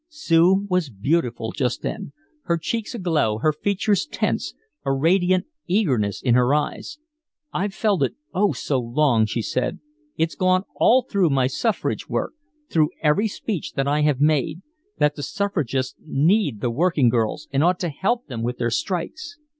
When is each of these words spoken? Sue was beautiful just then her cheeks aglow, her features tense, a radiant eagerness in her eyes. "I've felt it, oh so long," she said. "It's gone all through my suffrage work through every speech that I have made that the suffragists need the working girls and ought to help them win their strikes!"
Sue 0.09 0.65
was 0.67 0.89
beautiful 0.89 1.51
just 1.51 1.83
then 1.83 2.11
her 2.45 2.57
cheeks 2.57 2.95
aglow, 2.95 3.37
her 3.37 3.53
features 3.53 4.07
tense, 4.11 4.55
a 4.83 4.91
radiant 4.91 5.45
eagerness 5.67 6.23
in 6.23 6.33
her 6.33 6.55
eyes. 6.55 6.97
"I've 7.53 7.75
felt 7.75 8.01
it, 8.01 8.15
oh 8.33 8.51
so 8.51 8.79
long," 8.79 9.27
she 9.27 9.43
said. 9.43 9.79
"It's 10.17 10.33
gone 10.33 10.63
all 10.75 11.03
through 11.03 11.29
my 11.29 11.45
suffrage 11.45 12.09
work 12.09 12.33
through 12.67 12.89
every 13.03 13.27
speech 13.27 13.73
that 13.73 13.87
I 13.87 14.01
have 14.01 14.19
made 14.19 14.63
that 14.97 15.15
the 15.15 15.21
suffragists 15.21 15.97
need 16.03 16.61
the 16.61 16.71
working 16.71 17.07
girls 17.09 17.47
and 17.53 17.63
ought 17.63 17.77
to 17.81 17.89
help 17.89 18.25
them 18.25 18.41
win 18.41 18.55
their 18.57 18.71
strikes!" 18.71 19.37